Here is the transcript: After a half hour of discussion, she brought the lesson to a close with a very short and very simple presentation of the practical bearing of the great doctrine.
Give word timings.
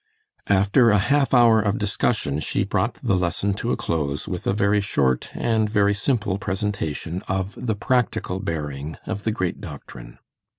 After 0.49 0.89
a 0.89 0.97
half 0.97 1.31
hour 1.31 1.61
of 1.61 1.77
discussion, 1.77 2.39
she 2.39 2.63
brought 2.63 2.95
the 2.95 3.15
lesson 3.15 3.53
to 3.53 3.71
a 3.71 3.77
close 3.77 4.27
with 4.27 4.47
a 4.47 4.51
very 4.53 4.81
short 4.81 5.29
and 5.35 5.69
very 5.69 5.93
simple 5.93 6.39
presentation 6.39 7.21
of 7.27 7.53
the 7.55 7.75
practical 7.75 8.39
bearing 8.39 8.97
of 9.05 9.25
the 9.25 9.31
great 9.31 9.61
doctrine. 9.61 10.17